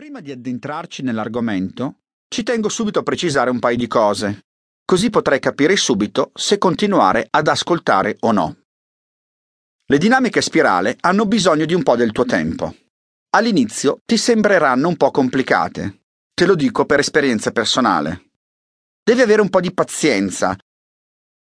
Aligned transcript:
Prima 0.00 0.20
di 0.20 0.30
addentrarci 0.30 1.02
nell'argomento, 1.02 1.96
ci 2.26 2.42
tengo 2.42 2.70
subito 2.70 3.00
a 3.00 3.02
precisare 3.02 3.50
un 3.50 3.58
paio 3.58 3.76
di 3.76 3.86
cose, 3.86 4.46
così 4.82 5.10
potrai 5.10 5.40
capire 5.40 5.76
subito 5.76 6.30
se 6.32 6.56
continuare 6.56 7.26
ad 7.28 7.48
ascoltare 7.48 8.16
o 8.20 8.32
no. 8.32 8.56
Le 9.84 9.98
dinamiche 9.98 10.40
spirale 10.40 10.96
hanno 11.00 11.26
bisogno 11.26 11.66
di 11.66 11.74
un 11.74 11.82
po' 11.82 11.96
del 11.96 12.12
tuo 12.12 12.24
tempo. 12.24 12.74
All'inizio 13.36 13.98
ti 14.06 14.16
sembreranno 14.16 14.88
un 14.88 14.96
po' 14.96 15.10
complicate, 15.10 16.04
te 16.32 16.46
lo 16.46 16.54
dico 16.54 16.86
per 16.86 17.00
esperienza 17.00 17.50
personale. 17.50 18.30
Devi 19.04 19.20
avere 19.20 19.42
un 19.42 19.50
po' 19.50 19.60
di 19.60 19.74
pazienza. 19.74 20.56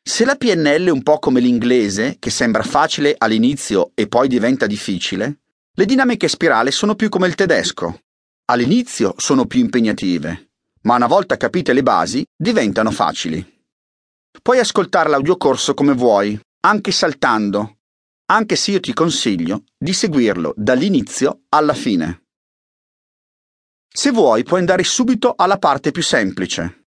Se 0.00 0.24
la 0.24 0.36
PNL 0.36 0.86
è 0.86 0.90
un 0.92 1.02
po' 1.02 1.18
come 1.18 1.40
l'inglese, 1.40 2.18
che 2.20 2.30
sembra 2.30 2.62
facile 2.62 3.16
all'inizio 3.18 3.90
e 3.94 4.06
poi 4.06 4.28
diventa 4.28 4.68
difficile, 4.68 5.40
le 5.72 5.84
dinamiche 5.86 6.28
spirale 6.28 6.70
sono 6.70 6.94
più 6.94 7.08
come 7.08 7.26
il 7.26 7.34
tedesco. 7.34 7.98
All'inizio 8.46 9.14
sono 9.16 9.46
più 9.46 9.60
impegnative, 9.60 10.50
ma 10.82 10.96
una 10.96 11.06
volta 11.06 11.38
capite 11.38 11.72
le 11.72 11.82
basi 11.82 12.22
diventano 12.36 12.90
facili. 12.90 13.42
Puoi 14.42 14.58
ascoltare 14.58 15.08
l'audiocorso 15.08 15.72
come 15.72 15.94
vuoi, 15.94 16.38
anche 16.66 16.90
saltando, 16.90 17.78
anche 18.26 18.56
se 18.56 18.72
io 18.72 18.80
ti 18.80 18.92
consiglio 18.92 19.64
di 19.78 19.94
seguirlo 19.94 20.52
dall'inizio 20.56 21.44
alla 21.48 21.72
fine. 21.72 22.24
Se 23.88 24.10
vuoi 24.10 24.42
puoi 24.42 24.60
andare 24.60 24.84
subito 24.84 25.32
alla 25.36 25.56
parte 25.56 25.90
più 25.90 26.02
semplice. 26.02 26.84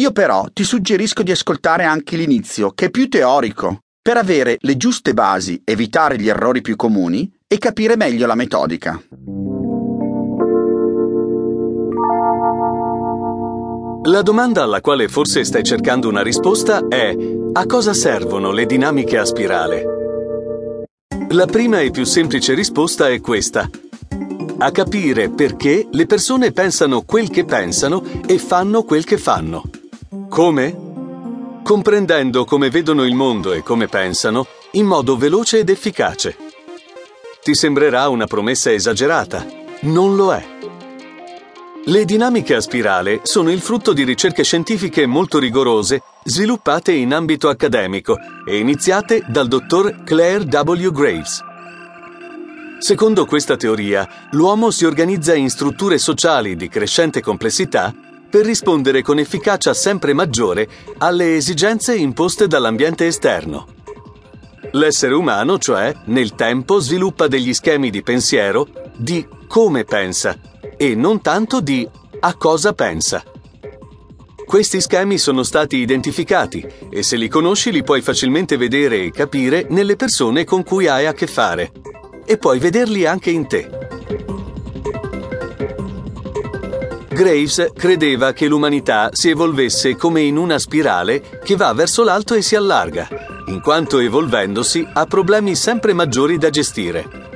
Io 0.00 0.10
però 0.10 0.48
ti 0.52 0.64
suggerisco 0.64 1.22
di 1.22 1.30
ascoltare 1.30 1.84
anche 1.84 2.16
l'inizio, 2.16 2.72
che 2.72 2.86
è 2.86 2.90
più 2.90 3.08
teorico, 3.08 3.82
per 4.02 4.16
avere 4.16 4.56
le 4.60 4.76
giuste 4.76 5.14
basi, 5.14 5.60
evitare 5.64 6.18
gli 6.18 6.28
errori 6.28 6.60
più 6.60 6.74
comuni 6.74 7.32
e 7.46 7.58
capire 7.58 7.96
meglio 7.96 8.26
la 8.26 8.34
metodica. 8.34 9.00
La 14.08 14.22
domanda 14.22 14.62
alla 14.62 14.80
quale 14.80 15.06
forse 15.06 15.44
stai 15.44 15.62
cercando 15.62 16.08
una 16.08 16.22
risposta 16.22 16.88
è 16.88 17.14
a 17.52 17.66
cosa 17.66 17.92
servono 17.92 18.52
le 18.52 18.64
dinamiche 18.64 19.18
a 19.18 19.24
spirale? 19.26 19.84
La 21.28 21.44
prima 21.44 21.80
e 21.80 21.90
più 21.90 22.04
semplice 22.04 22.54
risposta 22.54 23.10
è 23.10 23.20
questa. 23.20 23.68
A 24.60 24.70
capire 24.70 25.28
perché 25.28 25.86
le 25.90 26.06
persone 26.06 26.52
pensano 26.52 27.02
quel 27.02 27.28
che 27.28 27.44
pensano 27.44 28.02
e 28.26 28.38
fanno 28.38 28.82
quel 28.82 29.04
che 29.04 29.18
fanno. 29.18 29.64
Come? 30.30 31.60
Comprendendo 31.62 32.46
come 32.46 32.70
vedono 32.70 33.04
il 33.04 33.14
mondo 33.14 33.52
e 33.52 33.62
come 33.62 33.88
pensano 33.88 34.46
in 34.72 34.86
modo 34.86 35.18
veloce 35.18 35.58
ed 35.58 35.68
efficace. 35.68 36.34
Ti 37.42 37.54
sembrerà 37.54 38.08
una 38.08 38.26
promessa 38.26 38.72
esagerata. 38.72 39.44
Non 39.80 40.16
lo 40.16 40.32
è. 40.32 40.57
Le 41.88 42.04
dinamiche 42.04 42.54
a 42.54 42.60
spirale 42.60 43.20
sono 43.22 43.50
il 43.50 43.62
frutto 43.62 43.94
di 43.94 44.04
ricerche 44.04 44.44
scientifiche 44.44 45.06
molto 45.06 45.38
rigorose 45.38 46.02
sviluppate 46.22 46.92
in 46.92 47.14
ambito 47.14 47.48
accademico 47.48 48.18
e 48.46 48.58
iniziate 48.58 49.24
dal 49.26 49.48
dottor 49.48 50.04
Claire 50.04 50.44
W. 50.44 50.90
Graves. 50.90 51.42
Secondo 52.78 53.24
questa 53.24 53.56
teoria, 53.56 54.06
l'uomo 54.32 54.70
si 54.70 54.84
organizza 54.84 55.34
in 55.34 55.48
strutture 55.48 55.96
sociali 55.96 56.56
di 56.56 56.68
crescente 56.68 57.22
complessità 57.22 57.94
per 58.28 58.44
rispondere 58.44 59.00
con 59.00 59.18
efficacia 59.18 59.72
sempre 59.72 60.12
maggiore 60.12 60.68
alle 60.98 61.36
esigenze 61.36 61.96
imposte 61.96 62.46
dall'ambiente 62.46 63.06
esterno. 63.06 63.66
L'essere 64.72 65.14
umano, 65.14 65.56
cioè, 65.56 65.94
nel 66.04 66.34
tempo 66.34 66.80
sviluppa 66.80 67.28
degli 67.28 67.54
schemi 67.54 67.88
di 67.88 68.02
pensiero 68.02 68.68
di 68.94 69.26
come 69.46 69.84
pensa 69.84 70.38
e 70.78 70.94
non 70.94 71.20
tanto 71.20 71.60
di 71.60 71.86
a 72.20 72.34
cosa 72.36 72.72
pensa. 72.72 73.22
Questi 74.46 74.80
schemi 74.80 75.18
sono 75.18 75.42
stati 75.42 75.76
identificati 75.76 76.66
e 76.88 77.02
se 77.02 77.16
li 77.16 77.28
conosci 77.28 77.70
li 77.70 77.82
puoi 77.82 78.00
facilmente 78.00 78.56
vedere 78.56 79.04
e 79.04 79.10
capire 79.10 79.66
nelle 79.68 79.96
persone 79.96 80.44
con 80.44 80.62
cui 80.62 80.86
hai 80.86 81.04
a 81.04 81.12
che 81.12 81.26
fare 81.26 81.70
e 82.24 82.38
puoi 82.38 82.58
vederli 82.58 83.04
anche 83.04 83.30
in 83.30 83.46
te. 83.46 83.68
Graves 87.08 87.72
credeva 87.74 88.32
che 88.32 88.46
l'umanità 88.46 89.10
si 89.12 89.28
evolvesse 89.28 89.96
come 89.96 90.22
in 90.22 90.36
una 90.36 90.58
spirale 90.58 91.40
che 91.44 91.56
va 91.56 91.72
verso 91.72 92.04
l'alto 92.04 92.34
e 92.34 92.42
si 92.42 92.54
allarga, 92.54 93.08
in 93.48 93.60
quanto 93.60 93.98
evolvendosi 93.98 94.86
ha 94.92 95.04
problemi 95.04 95.56
sempre 95.56 95.92
maggiori 95.92 96.38
da 96.38 96.48
gestire. 96.48 97.27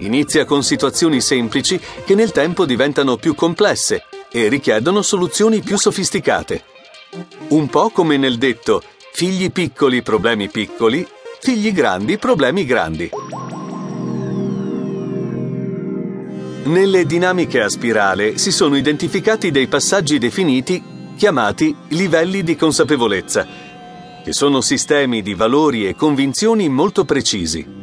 Inizia 0.00 0.44
con 0.44 0.62
situazioni 0.62 1.20
semplici 1.20 1.78
che 2.04 2.14
nel 2.14 2.32
tempo 2.32 2.64
diventano 2.64 3.16
più 3.16 3.34
complesse 3.34 4.04
e 4.30 4.48
richiedono 4.48 5.02
soluzioni 5.02 5.60
più 5.60 5.76
sofisticate. 5.76 6.64
Un 7.48 7.68
po' 7.68 7.90
come 7.90 8.16
nel 8.16 8.38
detto 8.38 8.82
figli 9.12 9.50
piccoli, 9.50 10.02
problemi 10.02 10.48
piccoli, 10.48 11.06
figli 11.40 11.72
grandi, 11.72 12.16
problemi 12.16 12.64
grandi. 12.64 13.10
Nelle 16.62 17.04
dinamiche 17.04 17.60
a 17.60 17.68
spirale 17.68 18.38
si 18.38 18.52
sono 18.52 18.76
identificati 18.76 19.50
dei 19.50 19.66
passaggi 19.66 20.18
definiti 20.18 20.82
chiamati 21.16 21.74
livelli 21.88 22.42
di 22.42 22.56
consapevolezza, 22.56 23.46
che 24.24 24.32
sono 24.32 24.60
sistemi 24.62 25.20
di 25.20 25.34
valori 25.34 25.86
e 25.86 25.94
convinzioni 25.94 26.68
molto 26.68 27.04
precisi. 27.04 27.79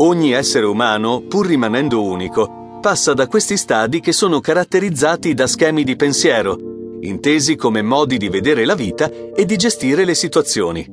Ogni 0.00 0.30
essere 0.30 0.64
umano, 0.64 1.22
pur 1.22 1.46
rimanendo 1.46 2.04
unico, 2.04 2.78
passa 2.80 3.14
da 3.14 3.26
questi 3.26 3.56
stadi 3.56 3.98
che 3.98 4.12
sono 4.12 4.38
caratterizzati 4.38 5.34
da 5.34 5.48
schemi 5.48 5.82
di 5.82 5.96
pensiero, 5.96 6.56
intesi 7.00 7.56
come 7.56 7.82
modi 7.82 8.16
di 8.16 8.28
vedere 8.28 8.64
la 8.64 8.76
vita 8.76 9.10
e 9.34 9.44
di 9.44 9.56
gestire 9.56 10.04
le 10.04 10.14
situazioni. 10.14 10.86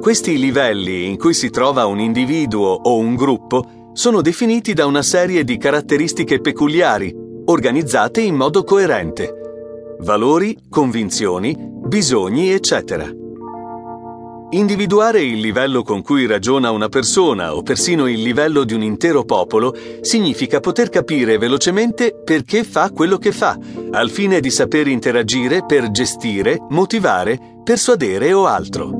Questi 0.00 0.38
livelli 0.38 1.06
in 1.06 1.16
cui 1.16 1.34
si 1.34 1.50
trova 1.50 1.86
un 1.86 2.00
individuo 2.00 2.72
o 2.82 2.98
un 2.98 3.14
gruppo 3.14 3.90
sono 3.92 4.22
definiti 4.22 4.72
da 4.72 4.86
una 4.86 5.02
serie 5.02 5.44
di 5.44 5.56
caratteristiche 5.56 6.40
peculiari, 6.40 7.14
organizzate 7.44 8.20
in 8.20 8.34
modo 8.34 8.64
coerente. 8.64 9.32
Valori, 10.00 10.58
convinzioni, 10.68 11.56
bisogni, 11.56 12.50
eccetera. 12.50 13.08
Individuare 14.54 15.20
il 15.20 15.40
livello 15.40 15.82
con 15.82 16.00
cui 16.00 16.26
ragiona 16.26 16.70
una 16.70 16.88
persona 16.88 17.56
o 17.56 17.62
persino 17.62 18.06
il 18.06 18.22
livello 18.22 18.62
di 18.62 18.72
un 18.72 18.84
intero 18.84 19.24
popolo 19.24 19.74
significa 20.00 20.60
poter 20.60 20.90
capire 20.90 21.38
velocemente 21.38 22.14
perché 22.22 22.62
fa 22.62 22.92
quello 22.92 23.18
che 23.18 23.32
fa, 23.32 23.58
al 23.90 24.10
fine 24.10 24.38
di 24.38 24.50
saper 24.50 24.86
interagire 24.86 25.64
per 25.66 25.90
gestire, 25.90 26.64
motivare, 26.68 27.36
persuadere 27.64 28.32
o 28.32 28.46
altro. 28.46 28.92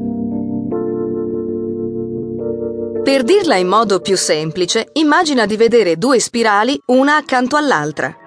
Per 3.05 3.23
dirla 3.23 3.55
in 3.55 3.69
modo 3.69 4.01
più 4.01 4.17
semplice, 4.17 4.89
immagina 4.95 5.47
di 5.47 5.57
vedere 5.57 5.97
due 5.97 6.19
spirali 6.19 6.81
una 6.87 7.15
accanto 7.15 7.55
all'altra. 7.55 8.24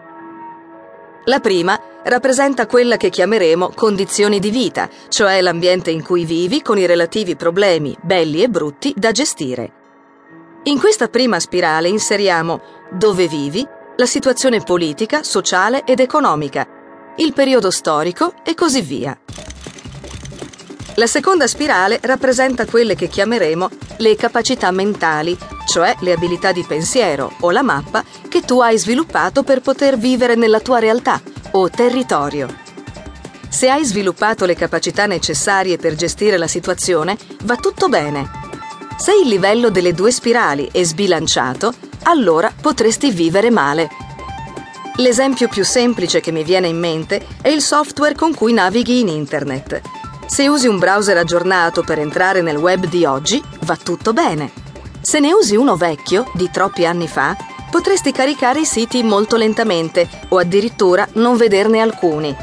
La 1.28 1.42
prima 1.42 1.78
rappresenta 2.04 2.68
quella 2.68 2.96
che 2.96 3.10
chiameremo 3.10 3.72
condizioni 3.76 4.40
di 4.40 4.50
vita, 4.50 4.90
cioè 5.10 5.42
l'ambiente 5.42 5.92
in 5.92 6.02
cui 6.02 6.24
vivi 6.24 6.62
con 6.62 6.78
i 6.78 6.86
relativi 6.86 7.36
problemi, 7.36 7.98
belli 8.02 8.42
e 8.42 8.48
brutti, 8.48 8.94
da 8.96 9.12
gestire. 9.12 9.74
In 10.64 10.80
questa 10.80 11.10
prima 11.10 11.38
spirale 11.42 11.90
inseriamo 11.90 12.62
dove 12.92 13.28
vivi, 13.28 13.68
la 13.98 14.06
situazione 14.06 14.62
politica, 14.62 15.22
sociale 15.22 15.84
ed 15.84 16.00
economica, 16.00 16.66
il 17.18 17.34
periodo 17.34 17.72
storico 17.72 18.34
e 18.46 18.54
così 18.54 18.80
via. 18.80 19.20
La 20.96 21.08
seconda 21.08 21.46
spirale 21.46 22.00
rappresenta 22.04 22.66
quelle 22.66 22.96
che 22.96 23.10
chiameremo 23.10 23.70
le 23.98 24.16
capacità 24.16 24.72
mentali, 24.72 25.38
cioè 25.68 25.94
le 26.00 26.14
abilità 26.14 26.54
di 26.54 26.64
pensiero 26.64 27.34
o 27.42 27.52
la 27.52 27.64
mappa 27.64 28.02
tu 28.48 28.62
hai 28.62 28.78
sviluppato 28.78 29.44
per 29.44 29.60
poter 29.60 29.98
vivere 29.98 30.36
nella 30.36 30.62
tua 30.62 30.80
realtà 30.80 31.22
o 31.52 31.70
territorio. 31.70 32.48
Se 33.50 33.70
hai 33.70 33.84
sviluppato 33.84 34.46
le 34.46 34.56
capacità 34.56 35.06
necessarie 35.06 35.76
per 35.76 35.96
gestire 35.96 36.38
la 36.38 36.48
situazione, 36.48 37.18
va 37.44 37.58
tutto 37.58 37.90
bene. 37.90 38.30
Se 38.98 39.12
il 39.12 39.28
livello 39.28 39.70
delle 39.70 39.92
due 39.94 40.12
spirali 40.12 40.70
è 40.72 40.82
sbilanciato, 40.82 41.74
allora 42.04 42.50
potresti 42.60 43.12
vivere 43.12 43.50
male. 43.50 43.90
L'esempio 44.96 45.50
più 45.50 45.66
semplice 45.66 46.22
che 46.22 46.32
mi 46.32 46.46
viene 46.46 46.68
in 46.68 46.80
mente 46.80 47.28
è 47.42 47.50
il 47.50 47.62
software 47.62 48.16
con 48.16 48.34
cui 48.34 48.54
navighi 48.54 49.02
in 49.02 49.10
Internet. 49.10 49.82
Se 50.26 50.48
usi 50.48 50.68
un 50.68 50.80
browser 50.80 51.18
aggiornato 51.18 51.84
per 51.84 52.00
entrare 52.00 52.42
nel 52.42 52.56
web 52.56 52.86
di 52.86 53.04
oggi, 53.04 53.44
va 53.66 53.76
tutto 53.76 54.14
bene. 54.14 54.50
Se 55.02 55.20
ne 55.20 55.34
usi 55.34 55.58
uno 55.58 55.76
vecchio, 55.76 56.32
di 56.34 56.50
troppi 56.50 56.86
anni 56.86 57.10
fa, 57.10 57.36
potresti 57.70 58.12
caricare 58.12 58.62
i 58.62 58.66
siti 58.66 59.04
molto 59.04 59.36
lentamente 59.36 60.08
o 60.30 60.38
addirittura 60.38 61.08
non 61.14 61.38
vederne 61.38 61.80
alcuni. 61.80 62.36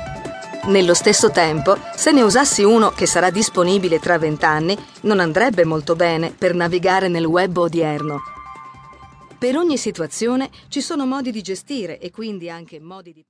Nello 0.67 0.95
stesso 0.95 1.31
tempo, 1.31 1.77
se 1.95 2.11
ne 2.11 2.23
usassi 2.23 2.63
uno 2.63 2.91
che 2.91 3.07
sarà 3.07 3.29
disponibile 3.29 3.99
tra 3.99 4.17
vent'anni, 4.17 4.77
non 5.03 5.21
andrebbe 5.21 5.65
molto 5.65 5.95
bene 5.95 6.31
per 6.31 6.55
navigare 6.55 7.09
nel 7.09 7.27
web 7.27 7.55
odierno. 7.55 8.21
Per 9.37 9.57
ogni 9.59 9.77
situazione 9.77 10.49
ci 10.69 10.81
sono 10.81 11.05
modi 11.05 11.31
di 11.31 11.43
gestire 11.43 11.99
e 11.99 12.11
quindi 12.11 12.49
anche 12.49 12.81
modi 12.81 13.13
di 13.13 13.23